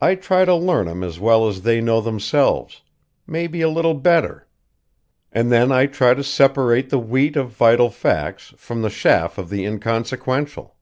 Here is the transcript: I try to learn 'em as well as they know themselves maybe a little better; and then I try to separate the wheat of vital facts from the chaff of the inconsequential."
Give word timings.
I 0.00 0.14
try 0.14 0.46
to 0.46 0.54
learn 0.54 0.88
'em 0.88 1.04
as 1.04 1.20
well 1.20 1.46
as 1.46 1.60
they 1.60 1.82
know 1.82 2.00
themselves 2.00 2.80
maybe 3.26 3.60
a 3.60 3.68
little 3.68 3.92
better; 3.92 4.48
and 5.30 5.52
then 5.52 5.70
I 5.70 5.84
try 5.84 6.14
to 6.14 6.24
separate 6.24 6.88
the 6.88 6.98
wheat 6.98 7.36
of 7.36 7.50
vital 7.50 7.90
facts 7.90 8.54
from 8.56 8.80
the 8.80 8.88
chaff 8.88 9.36
of 9.36 9.50
the 9.50 9.66
inconsequential." 9.66 10.74